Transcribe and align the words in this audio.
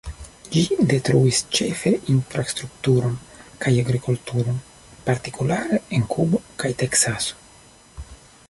Ĝi 0.53 0.77
detruis 0.91 1.41
ĉefe 1.57 1.91
infrastrukturon 2.13 3.13
kaj 3.65 3.75
agrikulturon, 3.83 4.57
partikulare 5.11 5.81
en 5.99 6.09
Kubo 6.15 6.45
kaj 6.65 6.73
Teksaso. 6.85 7.41